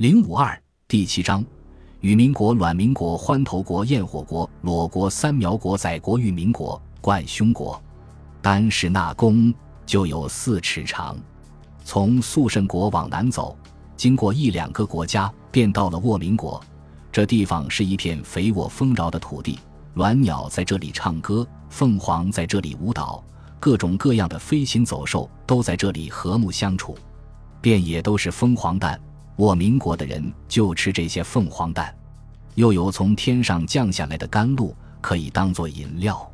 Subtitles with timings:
[0.00, 0.58] 零五二
[0.88, 1.44] 第七章，
[2.00, 7.78] 与民国、阮民国、欢头国、焰火国、裸国、三苗国、载国、裕民国、冠胸国，
[8.40, 9.52] 单是那宫
[9.84, 11.18] 就有四尺长。
[11.84, 13.54] 从肃慎国往南走，
[13.94, 16.58] 经过一两个国家，便到了沃民国。
[17.12, 19.58] 这地方是一片肥沃丰饶的土地，
[19.96, 23.22] 鸾鸟在这里唱歌，凤凰在这里舞蹈，
[23.58, 26.96] 各种各样的飞禽走兽都在这里和睦相处，
[27.60, 28.98] 遍野都是凤凰蛋。
[29.36, 31.94] 我民国的人就吃这些凤凰蛋，
[32.54, 36.30] 又有从天上降下来的甘露可以当做饮料。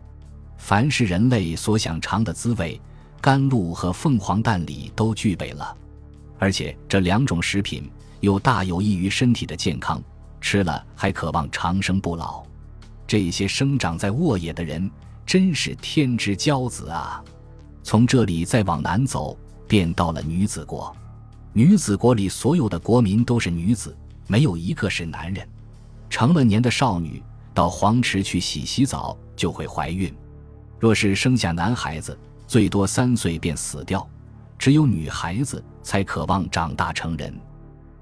[0.58, 2.80] 凡是人类所想尝的滋味，
[3.20, 5.76] 甘露和凤凰蛋里都具备了。
[6.38, 7.88] 而且这两种食品
[8.20, 10.02] 又大有益于身体的健康，
[10.40, 12.42] 吃了还渴望长生不老。
[13.06, 14.90] 这些生长在沃野的人
[15.24, 17.22] 真是天之骄子啊！
[17.84, 20.94] 从这里再往南走，便到了女子国。
[21.56, 25.48] 女子国里所有的国民都是女子，没有一个是男人。
[26.10, 27.22] 成了年的少女
[27.54, 30.14] 到黄池去洗洗澡就会怀孕，
[30.78, 34.06] 若是生下男孩子，最多三岁便死掉。
[34.58, 37.34] 只有女孩子才渴望长大成人。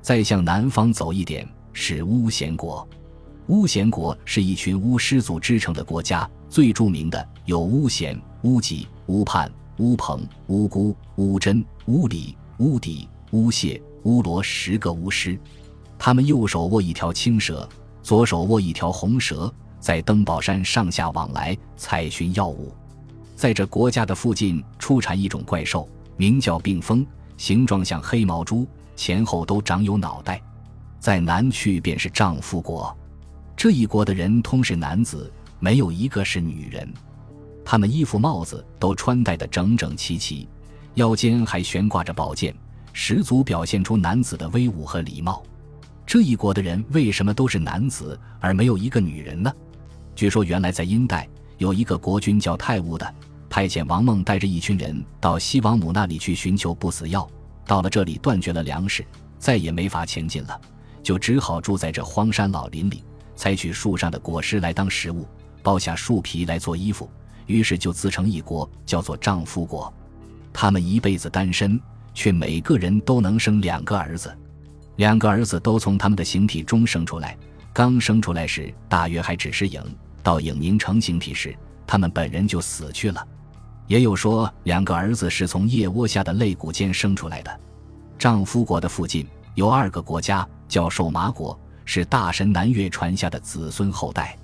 [0.02, 2.84] 再向南方走一点是巫咸国，
[3.46, 13.08] 巫咸国是一群巫师组织成的国家，最著名的有巫咸、巫吉、巫盼、巫鹏、巫姑、巫真、巫里、巫底。
[13.34, 15.36] 巫谢、巫罗十个巫师，
[15.98, 17.68] 他们右手握一条青蛇，
[18.00, 22.72] 左手握一条红蛇，在登宝山上下往来采寻药物。
[23.34, 27.04] 在这国家的附近出产一种怪兽，名叫病风，
[27.36, 30.40] 形状像黑毛猪，前后都长有脑袋。
[31.00, 32.96] 在南去便是丈夫国，
[33.56, 36.88] 这一国的人通是男子，没有一个是女人。
[37.64, 40.48] 他们衣服帽子都穿戴的整整齐齐，
[40.94, 42.54] 腰间还悬挂着宝剑。
[42.96, 45.42] 十足表现出男子的威武和礼貌。
[46.06, 49.52] 这一国的人为什么都是男子而没有一个女人呢？
[50.14, 51.28] 据说原来在殷代
[51.58, 53.14] 有一个国君叫泰乌的，
[53.50, 57.28] 派遣王孟带着一群人到西王母那里去寻求不死药。
[57.66, 59.04] 到了这里断绝了粮食，
[59.38, 60.60] 再也没法前进了，
[61.02, 63.02] 就只好住在这荒山老林里，
[63.34, 65.26] 采取树上的果实来当食物，
[65.64, 67.10] 剥下树皮来做衣服。
[67.46, 69.92] 于是就自成一国，叫做丈夫国。
[70.52, 71.80] 他们一辈子单身。
[72.14, 74.34] 却每个人都能生两个儿子，
[74.96, 77.36] 两个儿子都从他们的形体中生出来。
[77.72, 79.82] 刚生出来时，大约还只是影；
[80.22, 81.54] 到影凝成形体时，
[81.86, 83.26] 他们本人就死去了。
[83.88, 87.60] 也有说，两个儿子是从腋窝下的肋骨间生出来的。
[88.16, 89.26] 丈夫国的附近
[89.56, 94.38] 有二个国家，叫寿麻国，是大神南岳传下的子孙后代。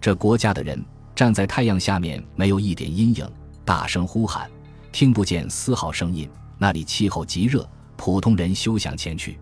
[0.00, 0.82] 这国家的人
[1.16, 3.28] 站在太阳下面，没有一点阴影，
[3.64, 4.48] 大声呼喊，
[4.92, 6.30] 听不见丝毫声音。
[6.58, 9.38] 那里气候极热，普通人休想前去。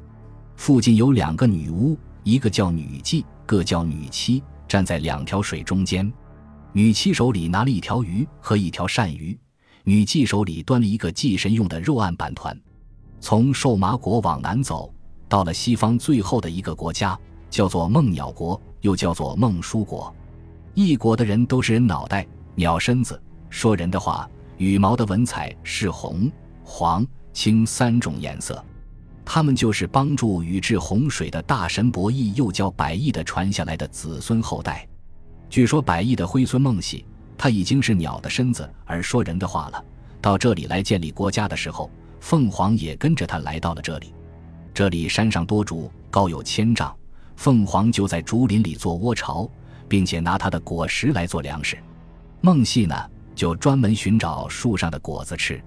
[0.54, 6.10] 附近有两个女巫，一个叫女妓，各叫女妻，站在两条水中间。
[6.72, 9.38] 女妻手里拿了一条鱼和一条鳝鱼，
[9.84, 12.59] 女妓手里端了一个祭神用的肉案板团。
[13.19, 14.93] 从瘦麻国往南走，
[15.28, 17.19] 到了西方最后的一个国家，
[17.49, 20.15] 叫做梦鸟国，又叫做孟舒国。
[20.75, 23.19] 一国的人都是人脑袋、鸟身子，
[23.49, 24.28] 说人的话，
[24.59, 26.31] 羽毛的纹彩是红。
[26.69, 28.62] 黄、青三种颜色，
[29.25, 34.87] 他们就是帮助禹治洪水的大神伯益，又叫百亿的传下来的子孙后代。
[35.49, 37.06] 据说百亿的灰孙孟喜，
[37.38, 39.82] 他已经是鸟的身子而说人的话了。
[40.21, 41.88] 到这里来建立国家的时候，
[42.21, 44.12] 凤凰也跟着他来到了这里。
[44.75, 46.94] 这里山上多竹，高有千丈，
[47.37, 49.49] 凤凰就在竹林里做窝巢，
[49.88, 51.78] 并且拿它的果实来做粮食。
[52.41, 52.94] 孟系呢，
[53.37, 55.62] 就专门寻找树上的果子吃。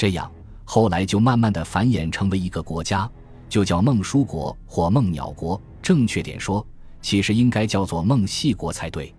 [0.00, 0.32] 这样，
[0.64, 3.06] 后来就慢慢的繁衍成为一个国家，
[3.50, 5.60] 就叫孟书国或孟鸟国。
[5.82, 6.66] 正确点说，
[7.02, 9.14] 其实应该叫做孟系国才对。